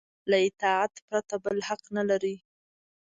[0.29, 2.35] له اطاعت پرته بل حق نه لري.